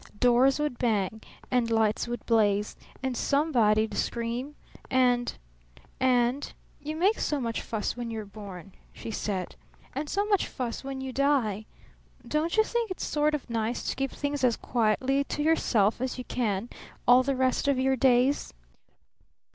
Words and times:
"Doors 0.17 0.57
would 0.59 0.79
bang 0.79 1.21
and 1.51 1.69
lights 1.69 2.07
would 2.07 2.25
blaze 2.25 2.75
and 3.03 3.15
somebody'd 3.15 3.95
scream 3.95 4.55
and 4.89 5.37
and 5.99 6.51
you 6.79 6.95
make 6.95 7.19
so 7.19 7.39
much 7.39 7.61
fuss 7.61 7.95
when 7.95 8.09
you're 8.09 8.25
born," 8.25 8.73
she 8.93 9.11
said, 9.11 9.55
"and 9.93 10.09
so 10.09 10.25
much 10.25 10.47
fuss 10.47 10.83
when 10.83 11.01
you 11.01 11.13
die 11.13 11.67
don't 12.27 12.57
you 12.57 12.63
think 12.63 12.89
it's 12.89 13.05
sort 13.05 13.35
of 13.35 13.47
nice 13.47 13.83
to 13.91 13.95
keep 13.95 14.09
things 14.09 14.43
as 14.43 14.57
quietly 14.57 15.23
to 15.25 15.43
yourself 15.43 16.01
as 16.01 16.17
you 16.17 16.23
can 16.23 16.67
all 17.07 17.21
the 17.21 17.35
rest 17.35 17.67
of 17.67 17.77
your 17.77 17.95
days?" 17.95 18.55